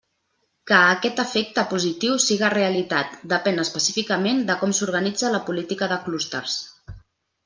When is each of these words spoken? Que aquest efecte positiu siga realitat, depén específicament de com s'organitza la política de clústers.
Que 0.69 0.75
aquest 0.77 1.19
efecte 1.23 1.65
positiu 1.73 2.15
siga 2.23 2.49
realitat, 2.53 3.13
depén 3.33 3.63
específicament 3.65 4.41
de 4.47 4.55
com 4.63 4.73
s'organitza 4.79 5.31
la 5.37 5.43
política 5.51 5.91
de 5.93 5.99
clústers. 6.07 6.57